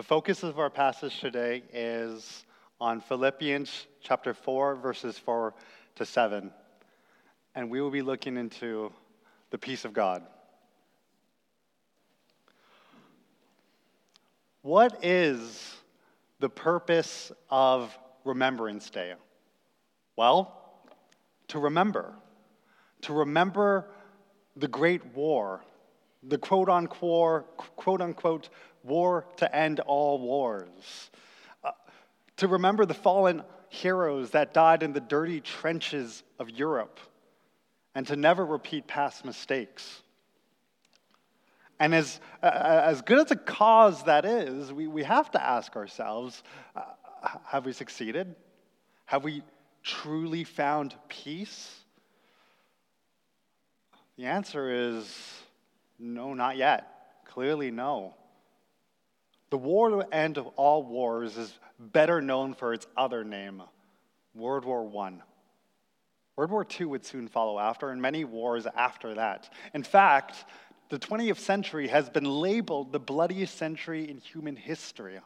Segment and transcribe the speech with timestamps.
[0.00, 2.46] The focus of our passage today is
[2.80, 5.52] on Philippians chapter 4, verses 4
[5.96, 6.50] to 7.
[7.54, 8.94] And we will be looking into
[9.50, 10.22] the peace of God.
[14.62, 15.76] What is
[16.38, 17.94] the purpose of
[18.24, 19.12] Remembrance Day?
[20.16, 20.80] Well,
[21.48, 22.14] to remember.
[23.02, 23.90] To remember
[24.56, 25.60] the Great War,
[26.22, 28.48] the quote unquote, quote unquote
[28.82, 31.10] war to end all wars.
[31.62, 31.70] Uh,
[32.36, 36.98] to remember the fallen heroes that died in the dirty trenches of Europe,
[37.94, 40.02] and to never repeat past mistakes.
[41.78, 45.76] And as, uh, as good as a cause that is, we, we have to ask
[45.76, 46.42] ourselves
[46.76, 46.82] uh,
[47.44, 48.34] have we succeeded?
[49.06, 49.42] Have we
[49.82, 51.74] truly found peace?
[54.16, 55.42] The answer is
[55.98, 57.24] no, not yet.
[57.26, 58.14] Clearly, no.
[59.50, 63.62] The war to end of all wars is better known for its other name,
[64.34, 65.14] World War I.
[66.36, 69.52] World War II would soon follow after, and many wars after that.
[69.74, 70.44] In fact,
[70.88, 75.18] the 20th century has been labeled the bloodiest century in human history.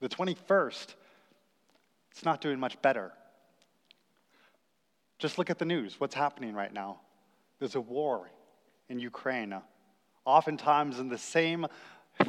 [0.00, 0.94] The 21st,
[2.10, 3.12] it's not doing much better.
[5.18, 5.98] Just look at the news.
[5.98, 7.00] What's happening right now?
[7.58, 8.30] There's a war
[8.88, 9.54] in Ukraine,
[10.24, 11.66] oftentimes in the same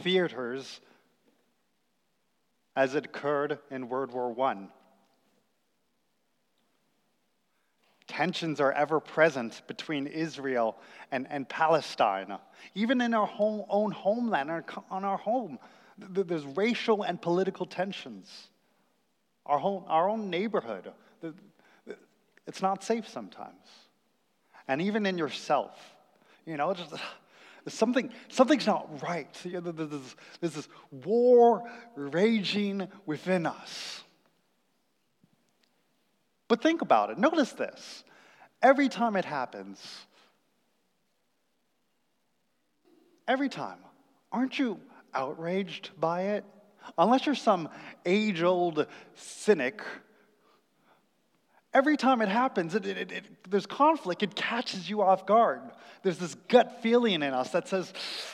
[0.02, 0.82] theaters
[2.76, 4.68] as it occurred in World War I.
[8.08, 10.78] Tensions are ever present between Israel
[11.12, 12.38] and, and Palestine.
[12.76, 15.58] Even in our home, own homeland, our, on our home,
[15.98, 18.50] there's racial and political tensions.
[19.46, 20.92] Our, home, our own neighborhood,
[22.48, 23.68] it's not safe sometimes.
[24.68, 25.80] And even in yourself,
[26.46, 26.94] you know, just
[27.68, 29.28] something, something's not right.
[29.44, 31.64] There's, there's this war
[31.96, 34.04] raging within us.
[36.48, 37.18] But think about it.
[37.18, 38.04] Notice this.
[38.62, 39.80] Every time it happens,
[43.28, 43.80] every time,
[44.32, 44.80] aren't you
[45.14, 46.46] outraged by it?
[46.98, 47.70] Unless you're some
[48.06, 48.86] age old
[49.16, 49.82] cynic
[51.74, 54.24] Every time it happens, it, it, it, there's conflict.
[54.24, 55.62] It catches you off guard.
[56.04, 57.94] There's this gut feeling in us that says,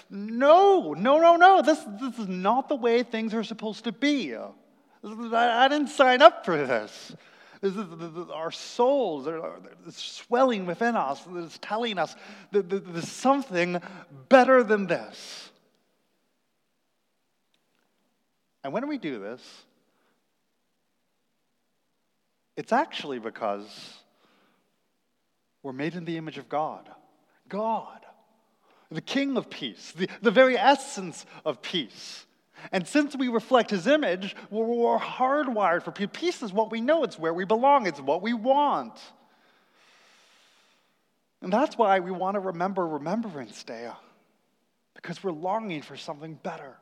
[0.10, 4.36] no, no, no, no, this, this is not the way things are supposed to be.
[5.04, 7.16] I, didn't sign up for this.
[7.62, 9.60] this is, our souls are
[9.92, 11.22] swelling within us.
[11.36, 12.16] It's telling us
[12.52, 13.80] that there's something
[14.30, 15.52] better than this.
[18.64, 19.42] And when we do this,
[22.58, 23.94] it's actually because
[25.64, 26.90] we're made in the image of God.
[27.48, 28.00] God,
[28.92, 32.26] the King of peace, the, the very essence of peace.
[32.72, 36.10] And since we reflect his image, we're, hardwired for peace.
[36.12, 39.00] Peace is what we know, it's where we belong, it's what we want.
[41.42, 43.90] And that's why we want to remember Remembrance Day,
[44.96, 46.76] because we're longing for something better.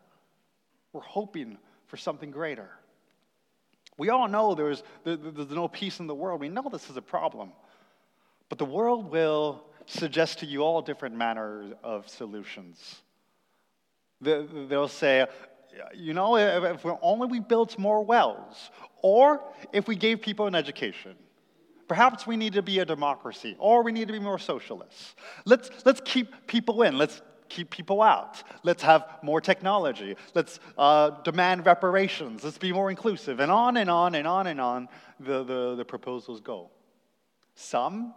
[0.94, 1.58] We're hoping
[1.88, 2.70] for something greater.
[3.98, 6.42] We all know there's, there's no peace in the world.
[6.42, 7.52] We know this is a problem.
[8.50, 13.02] But the world will suggest to you all different manners of solutions.
[14.22, 15.26] They'll say,
[15.94, 19.42] you know, if only we built more wells, or
[19.72, 21.16] if we gave people an education.
[21.88, 25.16] Perhaps we need to be a democracy, or we need to be more socialists.
[25.46, 26.98] Let's, let's keep people in.
[26.98, 28.44] Let's keep people out.
[28.64, 30.16] Let's have more technology.
[30.34, 32.44] Let's uh, demand reparations.
[32.44, 33.40] Let's be more inclusive.
[33.40, 34.90] And on and on and on and on
[35.20, 36.70] the, the, the proposals go.
[37.56, 38.14] Some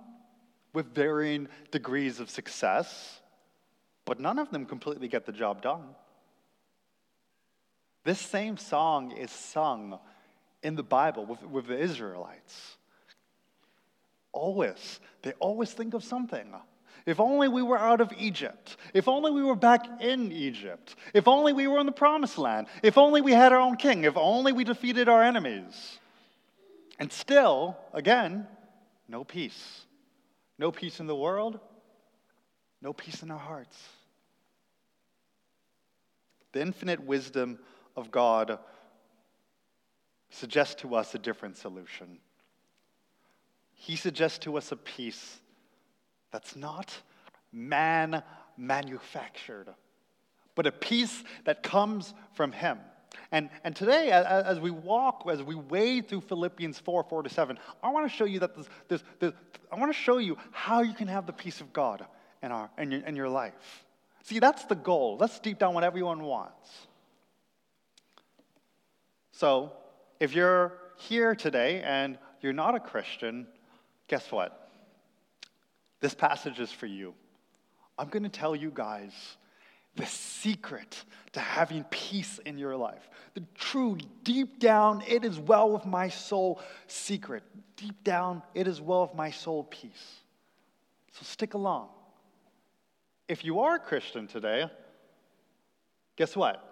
[0.72, 3.20] with varying degrees of success,
[4.04, 5.84] but none of them completely get the job done.
[8.04, 9.98] This same song is sung
[10.62, 12.76] in the Bible with, with the Israelites.
[14.32, 16.54] Always, they always think of something.
[17.08, 18.76] If only we were out of Egypt.
[18.92, 20.94] If only we were back in Egypt.
[21.14, 22.66] If only we were in the promised land.
[22.82, 24.04] If only we had our own king.
[24.04, 25.98] If only we defeated our enemies.
[26.98, 28.46] And still, again,
[29.08, 29.86] no peace.
[30.58, 31.60] No peace in the world,
[32.82, 33.78] no peace in our hearts.
[36.52, 37.58] The infinite wisdom
[37.96, 38.58] of God
[40.28, 42.18] suggests to us a different solution.
[43.72, 45.38] He suggests to us a peace
[46.30, 46.94] that's not
[47.52, 48.22] man
[48.56, 49.68] manufactured,
[50.54, 52.78] but a peace that comes from Him.
[53.30, 57.58] And, and today, as we walk, as we wade through Philippians 4 4 to 7,
[57.82, 59.32] I want to show you that this, this, this,
[59.70, 62.04] I want to show you how you can have the peace of God
[62.42, 63.84] in, our, in, your, in your life.
[64.22, 65.16] See, that's the goal.
[65.16, 66.68] That's deep down what everyone wants.
[69.32, 69.72] So,
[70.20, 73.46] if you're here today and you're not a Christian,
[74.06, 74.67] guess what?
[76.00, 77.14] This passage is for you.
[77.98, 79.12] I'm going to tell you guys
[79.96, 83.10] the secret to having peace in your life.
[83.34, 87.42] The true, deep down, it is well with my soul secret.
[87.76, 90.20] Deep down, it is well with my soul peace.
[91.12, 91.88] So stick along.
[93.26, 94.70] If you are a Christian today,
[96.16, 96.64] guess what?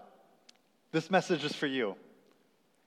[0.93, 1.97] This message is for you.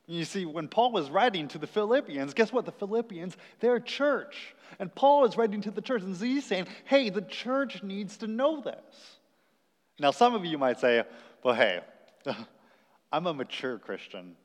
[0.10, 2.66] You see, when Paul was writing to the Philippians, guess what?
[2.66, 4.56] The Philippians, they're a church.
[4.80, 8.28] And Paul is writing to the church, and he's saying, hey, the church needs to
[8.28, 9.20] know this.
[10.00, 11.04] Now, some of you might say,
[11.44, 11.82] well, hey,
[13.12, 14.36] I'm a mature Christian.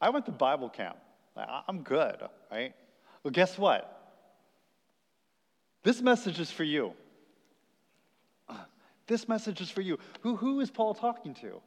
[0.00, 0.98] I went to Bible camp.
[1.36, 2.72] I'm good, right?
[3.24, 4.14] Well, guess what?
[5.82, 6.92] This message is for you.
[9.08, 9.98] This message is for you.
[10.20, 11.62] Who, who is Paul talking to?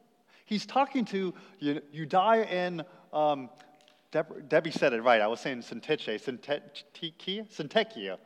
[0.51, 2.83] He's talking to Euodia in,
[3.13, 3.49] um,
[4.11, 5.21] Deb- Debbie said it right.
[5.21, 8.17] I was saying Syntyche, Syntyche,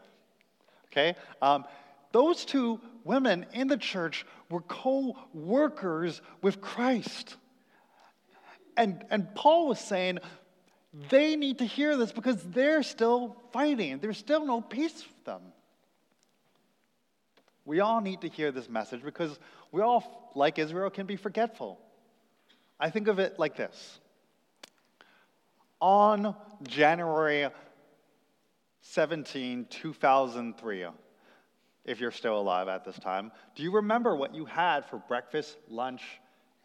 [0.87, 1.15] Okay?
[1.39, 1.65] Um,
[2.13, 7.35] those two women in the church were co workers with Christ.
[8.75, 10.17] And, and Paul was saying
[11.11, 13.99] they need to hear this because they're still fighting.
[13.99, 15.41] There's still no peace for them.
[17.65, 19.37] We all need to hear this message because
[19.71, 21.84] we all, like Israel, can be forgetful.
[22.79, 23.99] I think of it like this
[25.81, 27.49] On January
[28.81, 30.85] 17, 2003,
[31.85, 35.57] if you're still alive at this time, do you remember what you had for breakfast,
[35.69, 36.03] lunch,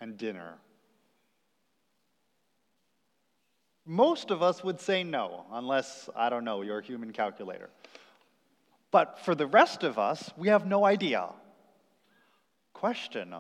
[0.01, 0.55] and dinner?
[3.87, 7.71] Most of us would say no, unless, I don't know, you're a human calculator.
[8.91, 11.29] But for the rest of us, we have no idea.
[12.73, 13.35] Question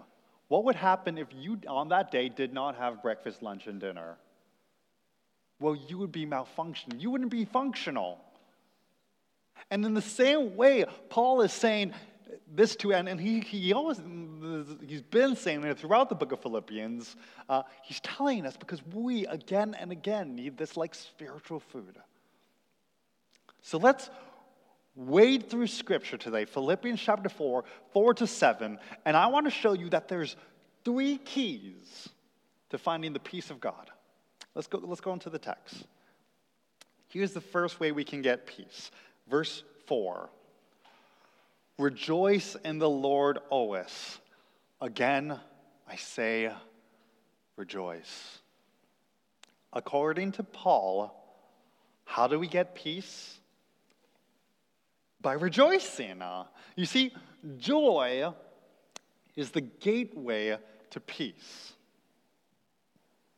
[0.51, 4.17] What would happen if you, on that day, did not have breakfast, lunch, and dinner?
[5.61, 7.01] Well, you would be malfunctioning.
[7.01, 8.19] You wouldn't be functional.
[9.71, 11.95] And in the same way, Paul is saying
[12.53, 14.01] this to, and, and he, he always,
[14.85, 17.15] he's been saying it throughout the book of Philippians.
[17.49, 21.97] Uh, he's telling us because we, again and again, need this like spiritual food.
[23.63, 24.11] So let's
[24.95, 29.73] wade through scripture today, Philippians chapter 4, 4 to 7, and I want to show
[29.73, 30.37] you that there's
[30.85, 32.09] three keys
[32.71, 33.91] to finding the peace of God.
[34.55, 35.85] Let's go, let's go into the text.
[37.09, 38.91] Here's the first way we can get peace.
[39.29, 40.29] Verse 4
[41.79, 44.19] Rejoice in the Lord always.
[44.83, 45.39] Again,
[45.89, 46.53] I say,
[47.57, 48.39] rejoice.
[49.73, 51.17] According to Paul,
[52.05, 53.39] how do we get peace?
[55.21, 56.23] By rejoicing.
[56.77, 57.13] You see,
[57.59, 58.33] joy
[59.37, 60.59] is the gateway
[60.91, 61.73] to peace.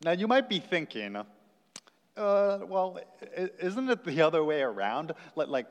[0.04, 1.24] Now, you might be thinking, uh,
[2.16, 2.98] well,
[3.60, 5.12] isn't it the other way around?
[5.36, 5.66] Like,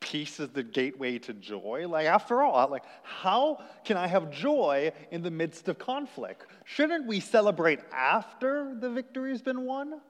[0.00, 1.86] peace is the gateway to joy?
[1.88, 6.46] Like, after all, like, how can I have joy in the midst of conflict?
[6.64, 10.00] Shouldn't we celebrate after the victory has been won?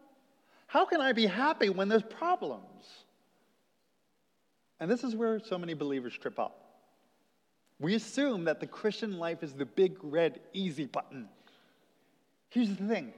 [0.67, 2.85] How can I be happy when there's problems?
[4.81, 6.65] And this is where so many believers trip up.
[7.81, 11.29] We assume that the Christian life is the big red easy button.
[12.49, 13.13] Here's the thing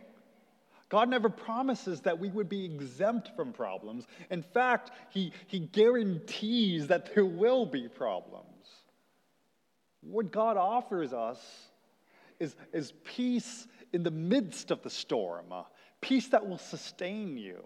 [0.89, 4.07] God never promises that we would be exempt from problems.
[4.31, 8.47] In fact, He, he guarantees that there will be problems.
[10.03, 11.39] What God offers us
[12.39, 15.63] is, is peace in the midst of the storm, uh,
[16.01, 17.63] peace that will sustain you.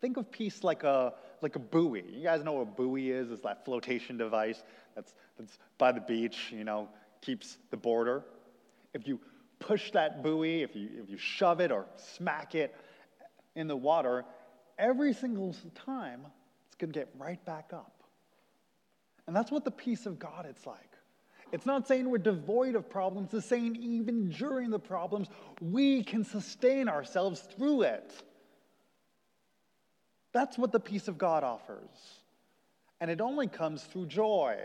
[0.00, 2.04] Think of peace like a, like a buoy.
[2.08, 3.30] You guys know what a buoy is?
[3.30, 4.62] It's that flotation device
[4.94, 6.88] that's, that's by the beach, you know,
[7.20, 8.24] keeps the border.
[8.94, 9.20] If you
[9.58, 12.74] push that buoy, if you, if you shove it or smack it
[13.54, 14.24] in the water,
[14.78, 16.20] every single time
[16.66, 18.02] it's going to get right back up.
[19.26, 20.78] And that's what the peace of God it's like.
[21.52, 25.28] It's not saying we're devoid of problems, it's saying even during the problems,
[25.60, 28.22] we can sustain ourselves through it.
[30.32, 31.88] That's what the peace of God offers.
[33.00, 34.56] And it only comes through joy.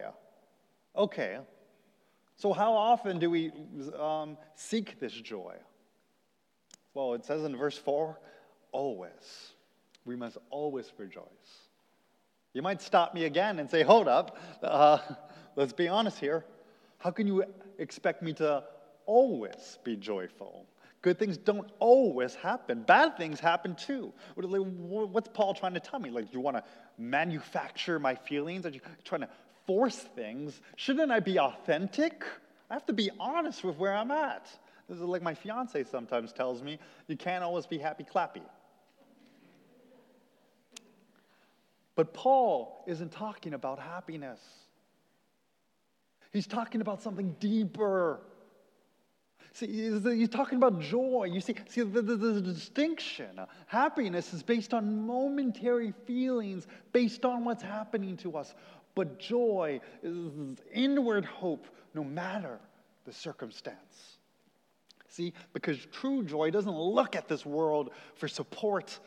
[0.95, 1.37] Okay,
[2.35, 3.51] so how often do we
[3.99, 5.55] um, seek this joy?
[6.93, 8.19] Well, it says in verse 4
[8.71, 9.53] always.
[10.05, 11.23] We must always rejoice.
[12.53, 14.99] You might stop me again and say, hold up, uh,
[15.55, 16.45] let's be honest here.
[16.99, 17.43] How can you
[17.77, 18.63] expect me to
[19.05, 20.65] always be joyful?
[21.01, 22.81] Good things don't always happen.
[22.81, 24.13] Bad things happen too.
[24.35, 26.09] What's Paul trying to tell me?
[26.09, 26.63] Like, you want to
[26.97, 28.65] manufacture my feelings?
[28.65, 29.29] Are you trying to
[29.65, 30.59] force things?
[30.75, 32.25] Shouldn't I be authentic?
[32.69, 34.47] I have to be honest with where I'm at.
[34.89, 38.41] This is like my fiance sometimes tells me you can't always be happy clappy.
[41.95, 44.39] But Paul isn't talking about happiness,
[46.31, 48.21] he's talking about something deeper.
[49.57, 51.31] See, he's talking about joy.
[51.33, 53.39] You see, see the, the, the, distinction.
[53.65, 58.53] Happiness is based on momentary feelings, based on what's happening to us.
[58.93, 62.59] But joy is inward hope, no matter
[63.05, 64.19] the circumstance.
[65.09, 68.99] See, because true joy doesn't look at this world for support.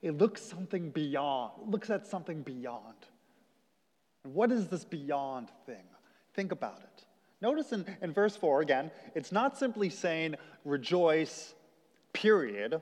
[0.00, 2.96] It looks something beyond, looks at something beyond.
[4.22, 5.84] What is this beyond thing?
[6.32, 7.05] Think about it.
[7.40, 11.54] Notice in, in verse 4 again, it's not simply saying rejoice,
[12.12, 12.80] period.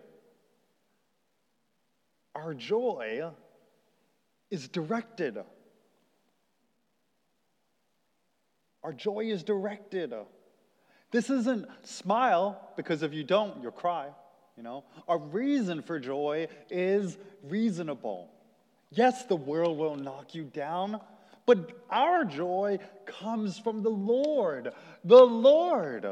[2.34, 3.30] Our joy
[4.50, 5.38] is directed.
[8.82, 10.14] Our joy is directed.
[11.10, 14.08] This isn't smile because if you don't, you'll cry.
[14.56, 18.30] You know, our reason for joy is reasonable.
[18.90, 21.00] Yes, the world will knock you down,
[21.46, 24.72] but our joy comes from the Lord.
[25.04, 26.06] The Lord.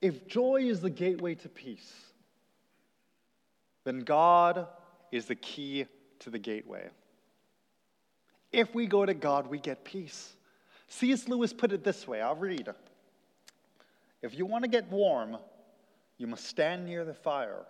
[0.00, 1.92] If joy is the gateway to peace,
[3.84, 4.66] then God
[5.10, 5.86] is the key
[6.20, 6.88] to the gateway.
[8.52, 10.34] If we go to God, we get peace.
[10.88, 11.28] C.S.
[11.28, 12.68] Lewis put it this way I'll read.
[14.22, 15.36] If you want to get warm,
[16.16, 17.64] you must stand near the fire.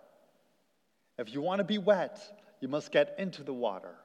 [1.17, 2.19] If you want to be wet,
[2.59, 3.95] you must get into the water.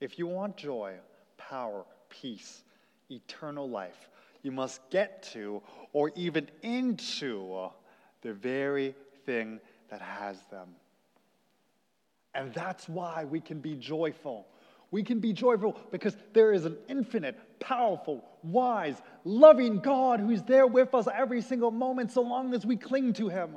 [0.00, 0.94] If you want joy,
[1.36, 2.62] power, peace,
[3.10, 4.08] eternal life,
[4.42, 7.68] you must get to or even into
[8.22, 8.94] the very
[9.26, 10.68] thing that has them.
[12.34, 14.46] And that's why we can be joyful.
[14.90, 20.66] We can be joyful because there is an infinite, powerful, wise, loving God who's there
[20.66, 23.56] with us every single moment so long as we cling to Him.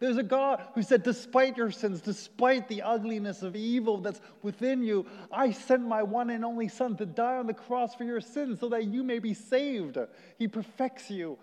[0.00, 4.82] There's a God who said, Despite your sins, despite the ugliness of evil that's within
[4.82, 8.20] you, I sent my one and only Son to die on the cross for your
[8.20, 9.98] sins so that you may be saved.
[10.38, 11.38] He perfects you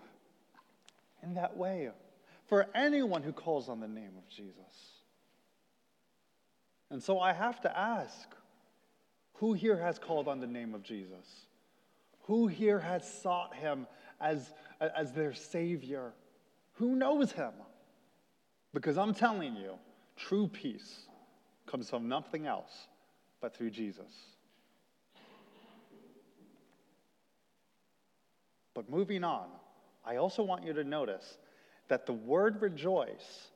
[1.22, 1.90] in that way
[2.48, 4.54] for anyone who calls on the name of Jesus.
[6.90, 8.28] And so I have to ask
[9.34, 11.46] who here has called on the name of Jesus?
[12.22, 13.86] Who here has sought him
[14.20, 16.12] as, as their Savior?
[16.74, 17.52] Who knows him?
[18.74, 19.72] Because I'm telling you,
[20.16, 21.06] true peace
[21.66, 22.88] comes from nothing else
[23.40, 24.12] but through Jesus.
[28.74, 29.48] But moving on,
[30.04, 31.38] I also want you to notice
[31.88, 33.48] that the word rejoice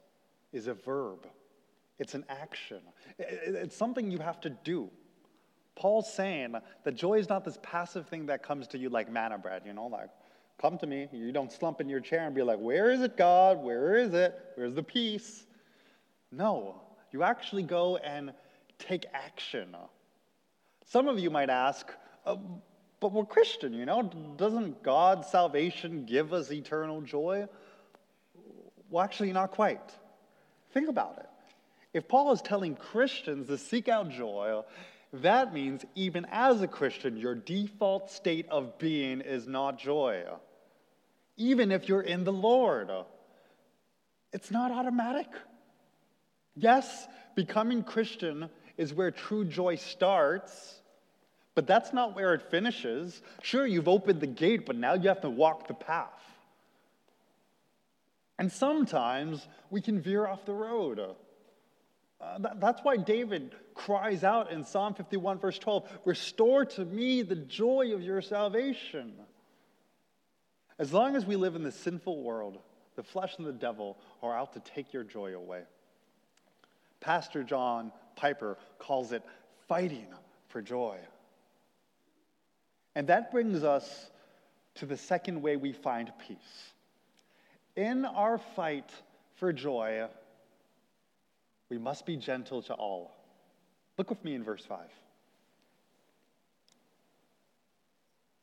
[0.52, 1.26] is a verb,
[1.98, 2.80] it's an action,
[3.18, 4.90] it's something you have to do.
[5.74, 6.54] Paul's saying
[6.84, 9.72] that joy is not this passive thing that comes to you like manna bread, you
[9.72, 10.10] know, like,
[10.62, 11.08] come to me.
[11.12, 13.62] You don't slump in your chair and be like, where is it, God?
[13.62, 14.38] Where is it?
[14.54, 15.44] Where's the peace?
[16.30, 18.32] No, you actually go and
[18.78, 19.74] take action.
[20.86, 21.92] Some of you might ask,
[22.24, 22.36] uh,
[23.00, 24.02] but we're Christian, you know?
[24.36, 27.48] Doesn't God's salvation give us eternal joy?
[28.88, 29.90] Well, actually, not quite.
[30.72, 31.28] Think about it.
[31.92, 34.62] If Paul is telling Christians to seek out joy,
[35.14, 40.24] that means even as a Christian, your default state of being is not joy.
[41.42, 42.88] Even if you're in the Lord,
[44.32, 45.26] it's not automatic.
[46.54, 50.80] Yes, becoming Christian is where true joy starts,
[51.56, 53.20] but that's not where it finishes.
[53.42, 56.22] Sure, you've opened the gate, but now you have to walk the path.
[58.38, 61.00] And sometimes we can veer off the road.
[62.20, 67.22] Uh, that, that's why David cries out in Psalm 51, verse 12 Restore to me
[67.22, 69.14] the joy of your salvation.
[70.82, 72.58] As long as we live in the sinful world,
[72.96, 75.62] the flesh and the devil are out to take your joy away.
[76.98, 79.22] Pastor John Piper calls it
[79.68, 80.08] fighting
[80.48, 80.98] for joy.
[82.96, 84.10] And that brings us
[84.74, 86.72] to the second way we find peace.
[87.76, 88.90] In our fight
[89.36, 90.08] for joy,
[91.68, 93.14] we must be gentle to all.
[93.98, 94.80] Look with me in verse 5.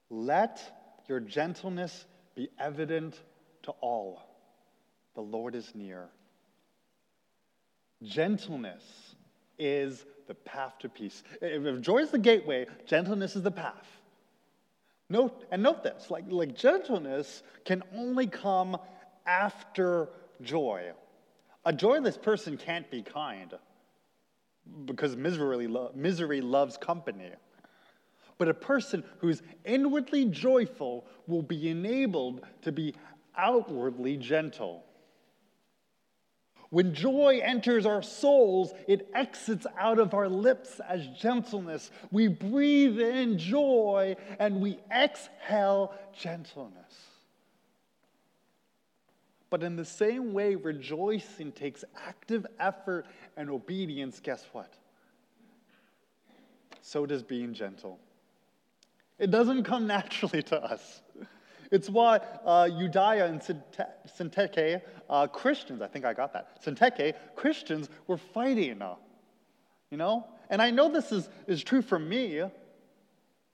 [0.09, 2.05] Let your gentleness
[2.35, 3.19] be evident
[3.63, 4.21] to all.
[5.15, 6.09] The Lord is near.
[8.03, 9.15] Gentleness
[9.57, 11.23] is the path to peace.
[11.41, 13.87] If joy is the gateway, gentleness is the path.
[15.09, 18.77] Note, and note this like, like gentleness can only come
[19.25, 20.09] after
[20.41, 20.91] joy.
[21.65, 23.53] A joyless person can't be kind
[24.85, 27.31] because misery, lo- misery loves company.
[28.39, 32.95] But a person who's inwardly joyful will be enabled to be
[33.37, 34.85] outwardly gentle.
[36.69, 41.91] When joy enters our souls, it exits out of our lips as gentleness.
[42.11, 46.93] We breathe in joy and we exhale gentleness.
[49.49, 53.05] But in the same way, rejoicing takes active effort
[53.35, 54.75] and obedience, guess what?
[56.81, 57.99] So does being gentle.
[59.19, 61.01] It doesn't come naturally to us.
[61.71, 63.41] It's why uh, Euodia and
[64.07, 68.95] Syntyche, uh, Christians, I think I got that, Syntyche, Christians were fighting, uh,
[69.91, 70.25] you know?
[70.49, 72.41] And I know this is, is true for me,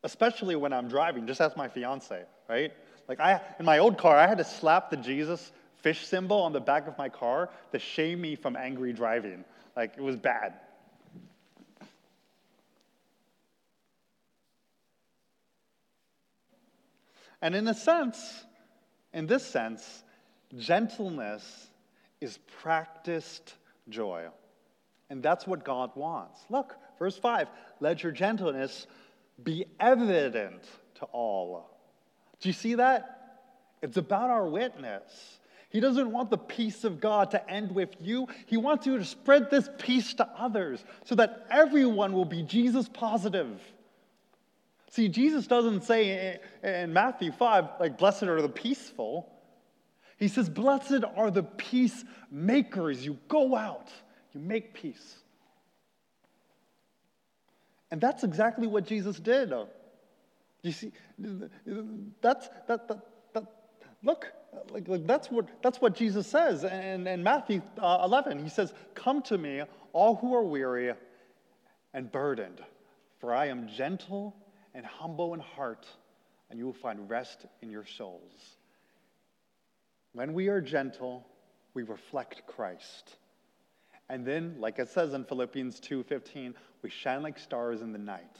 [0.03, 1.27] especially when I'm driving.
[1.27, 2.71] Just ask my fiance, right?
[3.09, 6.53] Like I, in my old car, I had to slap the Jesus fish symbol on
[6.53, 9.43] the back of my car to shame me from angry driving.
[9.75, 10.53] Like it was bad.
[17.45, 18.43] And in a sense,
[19.13, 20.03] in this sense,
[20.57, 21.69] gentleness
[22.19, 23.53] is practiced
[23.87, 24.23] joy.
[25.11, 26.39] And that's what God wants.
[26.49, 27.47] Look, verse 5
[27.81, 28.87] let your gentleness
[29.43, 30.63] be evident
[30.95, 31.69] to all.
[32.39, 33.43] Do you see that?
[33.83, 35.37] It's about our witness.
[35.69, 38.27] He doesn't want the peace of God to end with you.
[38.47, 42.89] He wants you to spread this peace to others so that everyone will be Jesus
[42.89, 43.61] positive.
[44.95, 49.29] See, Jesus doesn't say in Matthew 5, like, blessed are the peaceful.
[50.15, 53.05] He says, blessed are the peacemakers.
[53.05, 53.89] You go out,
[54.33, 55.17] you make peace.
[57.91, 59.51] And that's exactly what Jesus did.
[60.61, 60.93] You see,
[62.21, 62.99] that's, that, that,
[63.33, 63.43] that
[64.01, 64.31] look,
[64.71, 66.63] like, like, that's, what, that's what Jesus says.
[66.63, 69.61] And in Matthew uh, 11, he says, Come to me,
[69.91, 70.93] all who are weary
[71.93, 72.61] and burdened,
[73.19, 74.33] for I am gentle
[74.75, 75.87] and humble in heart,
[76.49, 78.57] and you will find rest in your souls.
[80.11, 81.25] When we are gentle,
[81.73, 83.15] we reflect Christ.
[84.09, 86.53] And then, like it says in Philippians 2:15,
[86.83, 88.37] we shine like stars in the night.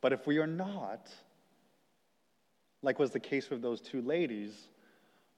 [0.00, 1.08] But if we are not,
[2.82, 4.68] like was the case with those two ladies,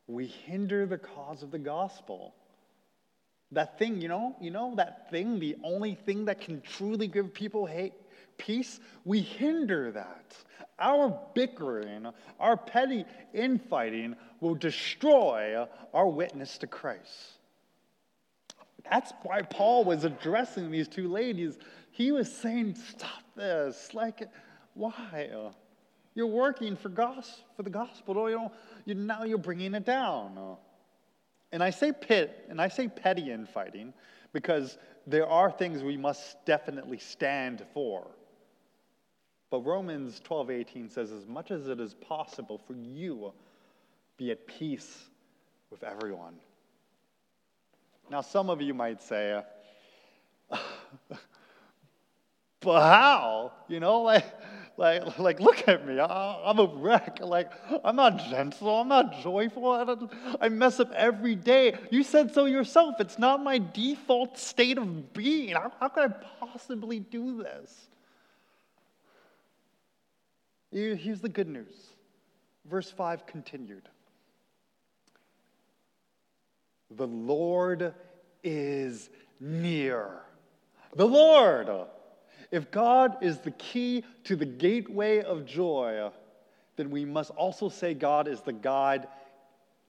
[0.06, 2.34] we hinder the cause of the gospel.
[3.52, 7.34] That thing, you know, you know, that thing, the only thing that can truly give
[7.34, 7.94] people hate,
[8.38, 10.36] peace, we hinder that.
[10.78, 12.06] Our bickering,
[12.38, 17.38] our petty infighting will destroy our witness to Christ.
[18.88, 21.58] That's why Paul was addressing these two ladies.
[21.90, 23.92] He was saying, Stop this.
[23.92, 24.28] Like,
[24.74, 25.28] why?
[26.14, 28.28] You're working for, gos- for the gospel.
[28.30, 28.52] You know,
[28.84, 30.56] you, now you're bringing it down.
[31.52, 33.92] And I say pit, and I say petty infighting
[34.32, 38.06] because there are things we must definitely stand for.
[39.50, 43.32] But Romans 12, 18 says, as much as it is possible for you,
[44.16, 45.10] be at peace
[45.70, 46.34] with everyone.
[48.10, 49.42] Now, some of you might say,
[52.60, 53.52] but how?
[53.68, 54.24] You know, like,
[54.80, 56.00] like, like, look at me.
[56.00, 57.18] I, am a wreck.
[57.20, 57.52] Like,
[57.84, 58.80] I'm not gentle.
[58.80, 59.70] I'm not joyful.
[59.70, 59.94] I,
[60.40, 61.74] I mess up every day.
[61.90, 62.94] You said so yourself.
[62.98, 65.54] It's not my default state of being.
[65.54, 66.14] How, how could I
[66.46, 67.88] possibly do this?
[70.72, 71.74] Here's the good news.
[72.64, 73.86] Verse 5 continued
[76.96, 77.92] The Lord
[78.42, 80.22] is near.
[80.94, 81.68] The Lord.
[82.50, 86.10] If God is the key to the gateway of joy,
[86.76, 89.06] then we must also say God is the guide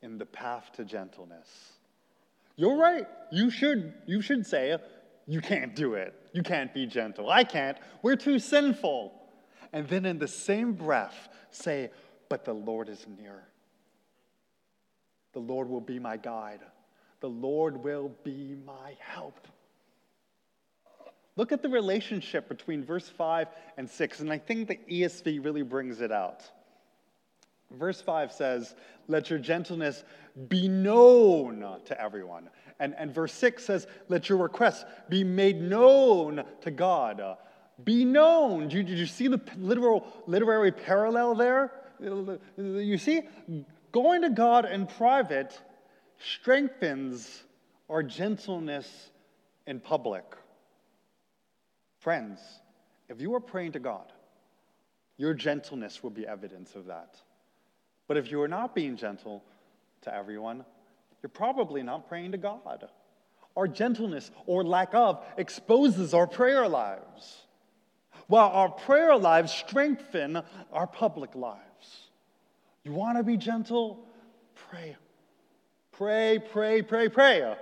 [0.02, 1.48] in the path to gentleness.
[2.56, 3.08] You're right.
[3.32, 4.78] You should, you should say,
[5.28, 6.14] You can't do it.
[6.34, 7.30] You can't be gentle.
[7.30, 7.78] I can't.
[8.04, 9.14] We're too sinful.
[9.74, 11.90] And then in the same breath, say,
[12.30, 13.44] But the Lord is near.
[15.34, 16.60] The Lord will be my guide.
[17.22, 19.48] The Lord will be my help.
[21.38, 25.64] Look at the relationship between verse 5 and 6, and I think the ESV really
[25.64, 26.44] brings it out.
[27.72, 28.76] Verse 5 says,
[29.08, 30.04] Let your gentleness
[30.50, 32.50] be known to everyone.
[32.80, 37.38] And, and verse 6 says, Let your requests be made known to God.
[37.84, 38.64] Be known.
[38.64, 41.72] Did you, did you see the literal, literary parallel there?
[42.58, 43.22] You see,
[43.92, 45.58] going to God in private
[46.20, 47.44] strengthens
[47.90, 49.12] our gentleness
[49.68, 50.24] in public.
[52.02, 52.40] Friends,
[53.10, 54.12] if you are praying to God,
[55.18, 57.16] your gentleness will be evidence of that.
[58.08, 59.44] But if you are not being gentle
[60.02, 60.66] to everyone,
[61.22, 62.90] you're probably not praying to God.
[63.56, 67.46] Our gentleness or lack of exposes our prayer lives,
[68.26, 70.42] while our prayer lives strengthen
[70.74, 72.10] our public lives.
[72.84, 74.08] You want to be gentle?
[74.56, 74.98] Pray.
[75.92, 77.56] pray, pray, pray, pray.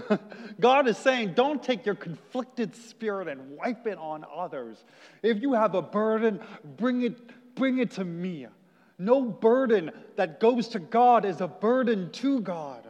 [0.60, 4.82] God is saying, don't take your conflicted spirit and wipe it on others.
[5.22, 6.40] If you have a burden,
[6.76, 8.46] bring it, bring it to me.
[8.98, 12.86] No burden that goes to God is a burden to God.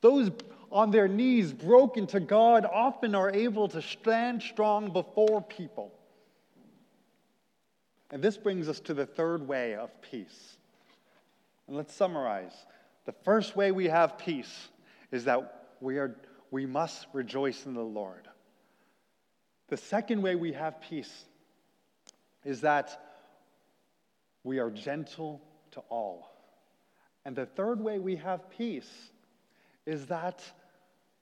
[0.00, 0.30] Those
[0.70, 5.92] on their knees, broken to God, often are able to stand strong before people.
[8.10, 10.56] And this brings us to the third way of peace.
[11.66, 12.52] And let's summarize.
[13.06, 14.68] The first way we have peace
[15.10, 16.16] is that we, are,
[16.50, 18.28] we must rejoice in the Lord.
[19.68, 21.24] The second way we have peace
[22.44, 23.04] is that
[24.44, 25.42] we are gentle
[25.72, 26.30] to all.
[27.24, 28.90] And the third way we have peace
[29.84, 30.42] is that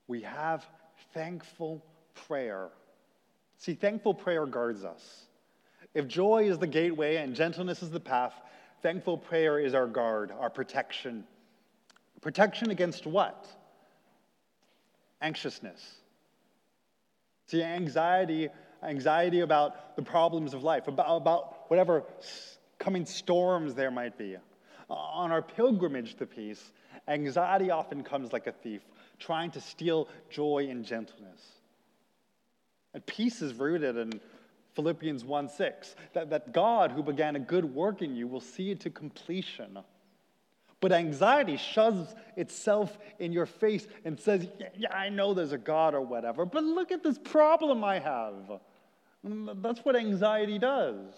[0.06, 0.64] we have
[1.12, 1.84] thankful
[2.26, 2.68] prayer.
[3.58, 5.26] See, thankful prayer guards us.
[5.94, 8.34] If joy is the gateway and gentleness is the path,
[8.82, 11.24] thankful prayer is our guard, our protection.
[12.20, 13.46] Protection against what?
[15.20, 15.96] Anxiousness.
[17.46, 18.48] See, anxiety,
[18.82, 22.04] anxiety about the problems of life, about, about whatever
[22.78, 24.36] coming storms there might be.
[24.88, 26.72] Uh, on our pilgrimage to peace,
[27.08, 28.82] anxiety often comes like a thief,
[29.18, 31.40] trying to steal joy and gentleness.
[32.94, 34.20] And peace is rooted in
[34.74, 38.70] Philippians 1 6, that, that God who began a good work in you will see
[38.70, 39.78] it to completion.
[40.80, 45.58] But anxiety shoves itself in your face and says, yeah, yeah, I know there's a
[45.58, 48.60] God or whatever, but look at this problem I have.
[49.26, 51.14] Mm, that's what anxiety does.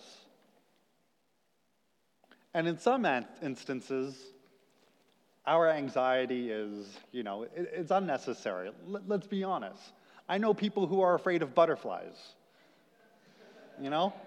[2.54, 3.06] And in some
[3.42, 4.16] instances,
[5.46, 8.70] our anxiety is, you know, it's unnecessary.
[8.86, 9.92] Let's be honest.
[10.28, 12.34] I know people who are afraid of butterflies
[13.80, 14.12] you know?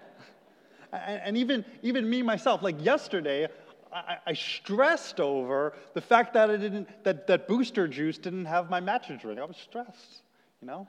[0.94, 3.48] And, and even, even me myself, like yesterday,
[3.92, 8.70] I, I, stressed over the fact that, I didn't, that, that booster juice didn't have
[8.70, 9.38] my matcha drink.
[9.38, 10.22] I was stressed,
[10.60, 10.88] you know?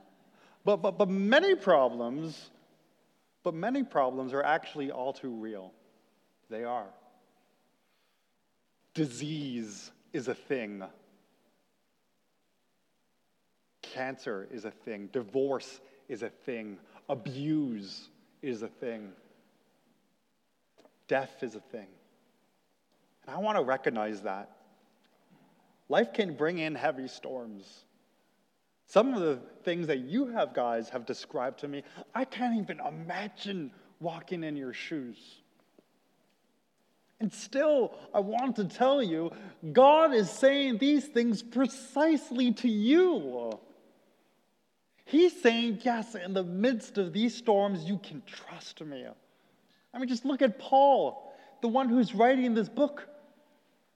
[0.63, 2.49] But, but, but many problems,
[3.43, 5.73] but many problems are actually all too real.
[6.49, 6.87] They are.
[8.93, 10.83] Disease is a thing.
[13.81, 15.09] Cancer is a thing.
[15.11, 16.77] Divorce is a thing.
[17.09, 18.07] Abuse
[18.41, 19.11] is a thing.
[21.07, 21.87] Death is a thing.
[23.25, 24.49] And I want to recognize that.
[25.89, 27.85] Life can bring in heavy storms.
[28.87, 31.83] Some of the things that you have guys have described to me,
[32.13, 35.17] I can't even imagine walking in your shoes.
[37.19, 39.31] And still, I want to tell you,
[39.71, 43.57] God is saying these things precisely to you.
[45.05, 49.05] He's saying, yes, in the midst of these storms, you can trust me.
[49.93, 53.07] I mean, just look at Paul, the one who's writing this book.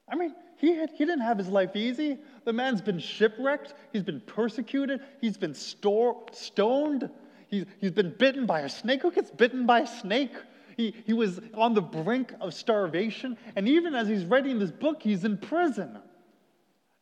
[0.10, 2.18] I mean, he, had, he didn't have his life easy.
[2.46, 7.10] The man's been shipwrecked, he's been persecuted, he's been store, stoned,
[7.50, 9.02] he's, he's been bitten by a snake.
[9.02, 10.34] Who gets bitten by a snake?
[10.78, 15.02] He, he was on the brink of starvation, and even as he's writing this book,
[15.02, 15.98] he's in prison.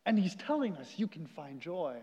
[0.05, 1.97] And he's telling us you can find joy.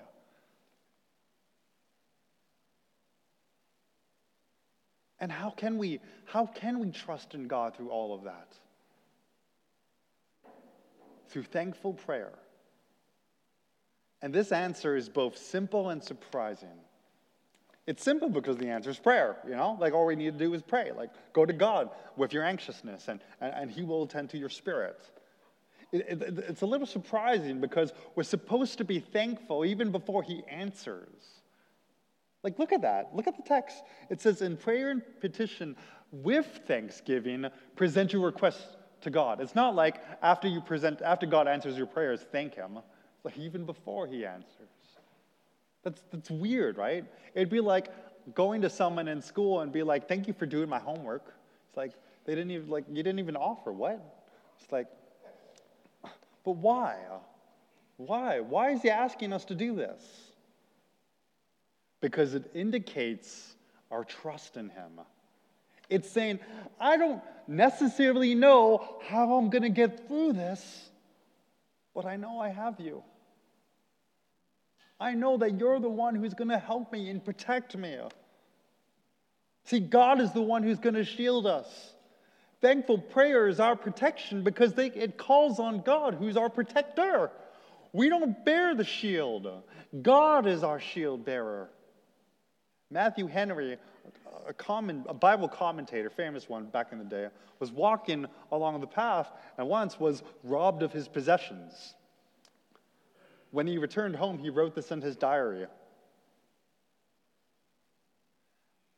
[5.18, 8.58] And how can we how can we trust in God through all of that?
[11.32, 12.32] Through thankful prayer.
[14.20, 16.68] And this answer is both simple and surprising.
[17.86, 19.78] It's simple because the answer is prayer, you know?
[19.80, 20.92] Like all we need to do is pray.
[20.94, 24.50] Like go to God with your anxiousness and, and, and He will attend to your
[24.50, 25.08] spirit.
[25.90, 30.42] It, it, it's a little surprising because we're supposed to be thankful even before He
[30.50, 31.40] answers.
[32.42, 33.16] Like, look at that.
[33.16, 33.82] Look at the text.
[34.10, 35.76] It says, in prayer and petition
[36.10, 39.40] with thanksgiving, present your requests to God.
[39.40, 42.78] It's not like after you present, after God answers your prayers, thank Him.
[42.78, 44.68] It's like even before He answers.
[45.82, 47.04] That's, that's weird, right?
[47.34, 47.88] It'd be like
[48.34, 51.34] going to someone in school and be like, thank you for doing my homework.
[51.68, 51.92] It's like,
[52.24, 53.72] they didn't even, like, you didn't even offer.
[53.72, 54.00] What?
[54.60, 54.86] It's like,
[56.44, 56.96] but why?
[57.96, 58.40] Why?
[58.40, 60.32] Why is He asking us to do this?
[62.02, 63.54] because it indicates
[63.90, 65.00] our trust in Him.
[65.92, 66.40] It's saying,
[66.81, 70.90] I don't necessarily know how I'm going to get through this,
[71.94, 73.02] but I know I have you.
[74.98, 77.98] I know that you're the one who's going to help me and protect me.
[79.64, 81.66] See, God is the one who's going to shield us.
[82.61, 87.31] Thankful prayer is our protection because they, it calls on God, who's our protector.
[87.92, 89.46] We don't bear the shield,
[90.00, 91.68] God is our shield bearer.
[92.90, 93.78] Matthew Henry,
[94.46, 98.86] a, common, a Bible commentator, famous one back in the day, was walking along the
[98.86, 101.94] path and once was robbed of his possessions.
[103.52, 105.66] when he returned home, he wrote this in his diary.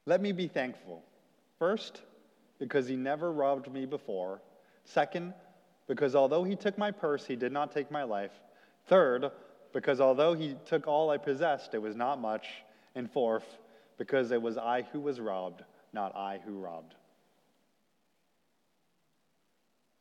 [0.06, 1.02] Let me be thankful.
[1.58, 2.02] First,
[2.58, 4.40] because he never robbed me before.
[4.84, 5.34] Second,
[5.86, 8.32] because although he took my purse, he did not take my life.
[8.86, 9.30] Third,
[9.72, 12.46] because although he took all I possessed, it was not much.
[12.94, 13.58] And fourth,
[13.98, 16.94] because it was I who was robbed, not I who robbed.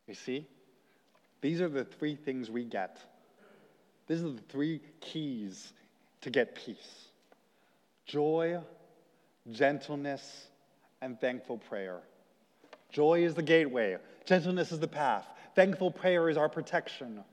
[0.07, 0.47] You see?
[1.41, 2.99] These are the three things we get.
[4.07, 5.73] These are the three keys
[6.21, 7.07] to get peace
[8.05, 8.59] joy,
[9.51, 10.47] gentleness,
[11.01, 11.99] and thankful prayer.
[12.91, 15.25] Joy is the gateway, gentleness is the path,
[15.55, 17.23] thankful prayer is our protection.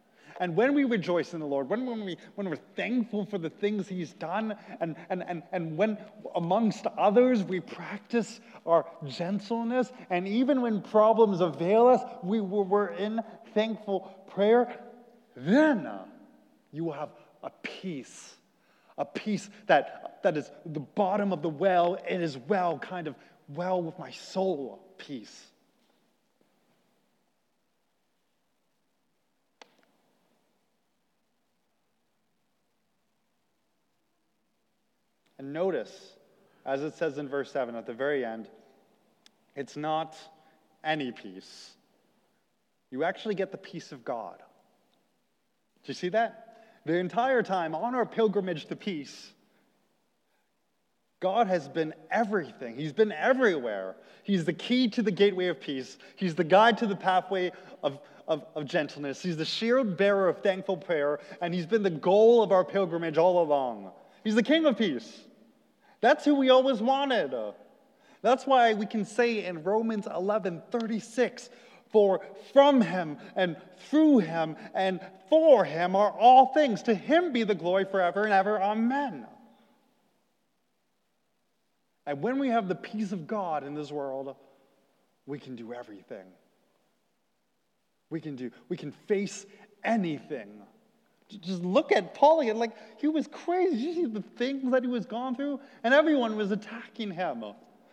[0.40, 3.50] And when we rejoice in the Lord, when, when, we, when we're thankful for the
[3.50, 5.98] things He's done, and, and, and, and when
[6.34, 13.20] amongst others we practice our gentleness, and even when problems avail us, we, we're in
[13.52, 14.00] thankful
[14.30, 14.74] prayer,
[15.36, 15.86] then
[16.72, 17.10] you will have
[17.42, 18.34] a peace.
[18.96, 21.98] A peace that, that is the bottom of the well.
[22.08, 23.14] It is well, kind of
[23.48, 25.46] well with my soul peace.
[35.40, 35.90] And notice,
[36.66, 38.46] as it says in verse 7 at the very end,
[39.56, 40.14] it's not
[40.84, 41.70] any peace.
[42.90, 44.36] You actually get the peace of God.
[44.36, 46.66] Do you see that?
[46.84, 49.32] The entire time on our pilgrimage to peace,
[51.20, 52.76] God has been everything.
[52.76, 53.96] He's been everywhere.
[54.24, 55.96] He's the key to the gateway of peace.
[56.16, 57.98] He's the guide to the pathway of,
[58.28, 59.22] of, of, gentleness.
[59.22, 63.16] He's the shield bearer of thankful prayer, and He's been the goal of our pilgrimage
[63.16, 63.90] all along.
[64.22, 65.24] He's the King of peace.
[66.00, 67.34] That's who we always wanted.
[68.22, 71.50] That's why we can say in Romans 11 36,
[71.90, 72.20] for
[72.52, 73.56] from him and
[73.88, 76.82] through him and for him are all things.
[76.84, 78.60] To him be the glory forever and ever.
[78.60, 79.26] Amen.
[82.06, 84.34] And when we have the peace of God in this world,
[85.26, 86.26] we can do everything.
[88.08, 89.46] We can do, we can face
[89.84, 90.62] anything.
[91.40, 92.58] Just look at Paul again.
[92.58, 93.76] Like, he was crazy.
[93.76, 95.60] You see the things that he was going through?
[95.84, 97.44] And everyone was attacking him.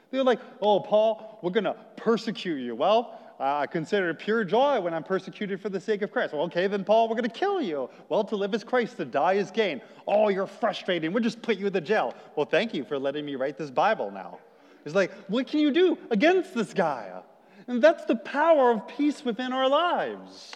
[0.09, 2.75] They were like, oh, Paul, we're going to persecute you.
[2.75, 6.33] Well, I consider it pure joy when I'm persecuted for the sake of Christ.
[6.33, 7.89] Well, okay, then, Paul, we're going to kill you.
[8.09, 9.81] Well, to live is Christ, to die is gain.
[10.07, 11.13] Oh, you're frustrating.
[11.13, 12.15] We'll just put you in the jail.
[12.35, 14.39] Well, thank you for letting me write this Bible now.
[14.85, 17.11] It's like, what can you do against this guy?
[17.67, 20.53] And that's the power of peace within our lives.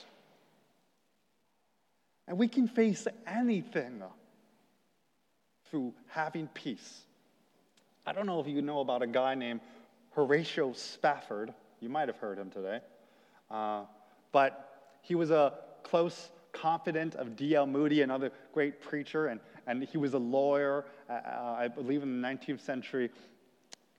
[2.32, 4.02] And we can face anything
[5.70, 7.02] through having peace.
[8.08, 9.60] I don't know if you know about a guy named
[10.12, 11.54] Horatio Spafford.
[11.82, 12.80] You might have heard him today.
[13.50, 13.84] Uh,
[14.32, 17.68] but he was a close confidant of D.L.
[17.68, 22.22] Moody, another great preacher, and, and he was a lawyer, uh, uh I believe, in
[22.22, 23.10] the 19th century.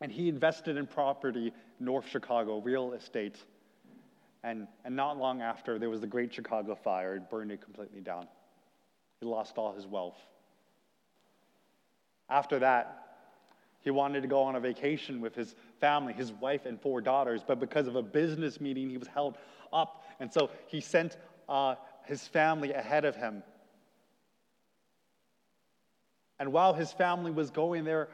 [0.01, 3.37] And he invested in property North Chicago, real estate.
[4.45, 7.17] And, and not long after, there was the Great Chicago Fire.
[7.17, 8.27] It burned it completely down.
[9.21, 10.19] He lost all his wealth.
[12.29, 13.03] After that,
[13.83, 17.43] he wanted to go on a vacation with his family, his wife, and four daughters,
[17.47, 19.37] but because of a business meeting, he was held
[19.73, 20.05] up.
[20.21, 21.17] And so he sent
[21.49, 21.75] uh,
[22.05, 23.43] his family ahead of him.
[26.39, 28.09] And while his family was going there,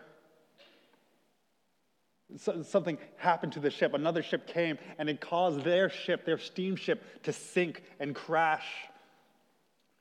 [2.36, 3.94] something happened to the ship.
[3.94, 8.66] Another ship came and it caused their ship, their steamship, to sink and crash,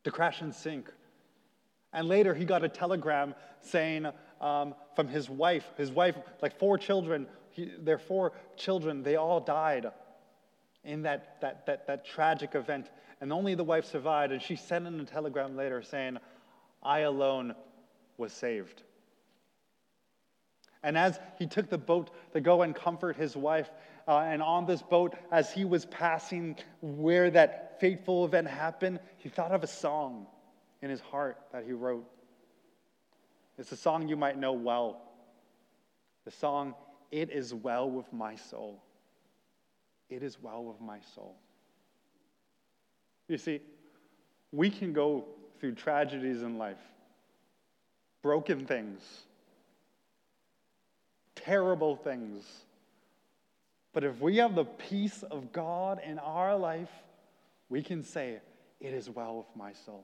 [0.04, 0.92] to crash and sink.
[1.94, 4.08] And later he got a telegram saying
[4.42, 9.40] um, from his wife, his wife, like four children, he, their four children, they all
[9.40, 9.88] died
[10.84, 12.90] in that, that, that, that tragic event.
[13.20, 14.32] And only the wife survived.
[14.32, 16.18] And she sent in a telegram later saying,
[16.84, 17.56] I alone
[18.18, 18.84] was saved.
[20.88, 23.70] And as he took the boat to go and comfort his wife,
[24.08, 29.28] uh, and on this boat, as he was passing where that fateful event happened, he
[29.28, 30.28] thought of a song
[30.82, 32.10] in his heart that he wrote.
[33.58, 35.02] It's a song you might know well.
[36.24, 36.74] The song,
[37.12, 38.82] It Is Well With My Soul.
[40.10, 41.36] It is well with my soul.
[43.28, 43.60] You see,
[44.54, 45.26] we can go
[45.60, 46.80] through tragedies in life,
[48.22, 49.27] broken things
[51.48, 52.46] terrible things.
[53.94, 56.92] But if we have the peace of God in our life,
[57.70, 58.40] we can say,
[58.80, 60.04] It is well with my soul.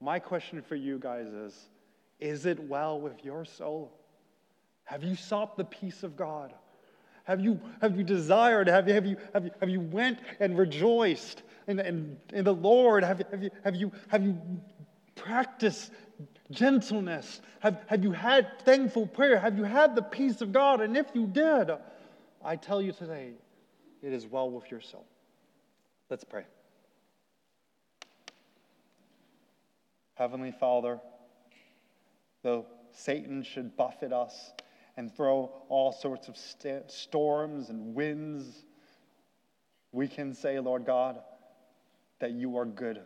[0.00, 1.68] My question for you guys is
[2.20, 3.92] Is it well with your soul?
[4.84, 6.52] Have you sought the peace of God?
[7.24, 8.68] Have you, have you desired?
[8.68, 12.54] Have you, have, you, have, you, have you went and rejoiced in, in, in the
[12.54, 13.02] Lord?
[13.02, 14.38] Have have, you, have, you, have you
[15.16, 15.90] practiced
[16.50, 17.40] gentleness?
[17.60, 19.38] Have, have you had thankful prayer?
[19.38, 20.80] Have you had the peace of God?
[20.80, 21.70] And if you did,
[22.44, 23.32] I tell you today,
[24.02, 25.06] it is well with your soul.
[26.08, 26.44] Let's pray.
[30.14, 30.98] Heavenly Father,
[32.42, 34.52] though Satan should buffet us
[34.96, 38.64] and throw all sorts of st- storms and winds,
[39.92, 41.20] we can say, Lord God,
[42.18, 43.00] that you are good,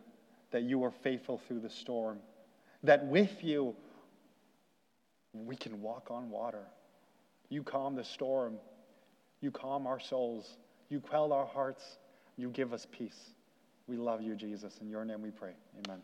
[0.53, 2.21] that you are faithful through the storm,
[2.83, 3.75] that with you
[5.33, 6.67] we can walk on water.
[7.49, 8.57] You calm the storm,
[9.41, 10.57] you calm our souls,
[10.89, 11.99] you quell our hearts,
[12.37, 13.31] you give us peace.
[13.87, 14.79] We love you, Jesus.
[14.81, 15.53] In your name we pray.
[15.85, 16.01] Amen.